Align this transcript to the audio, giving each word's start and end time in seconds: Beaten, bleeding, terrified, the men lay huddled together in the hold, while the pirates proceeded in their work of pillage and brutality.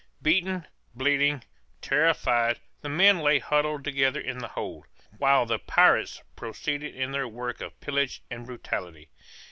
Beaten, 0.19 0.65
bleeding, 0.95 1.43
terrified, 1.79 2.59
the 2.81 2.89
men 2.89 3.19
lay 3.19 3.37
huddled 3.37 3.83
together 3.83 4.19
in 4.19 4.39
the 4.39 4.47
hold, 4.47 4.87
while 5.19 5.45
the 5.45 5.59
pirates 5.59 6.23
proceeded 6.35 6.95
in 6.95 7.11
their 7.11 7.27
work 7.27 7.61
of 7.61 7.79
pillage 7.81 8.23
and 8.31 8.47
brutality. 8.47 9.09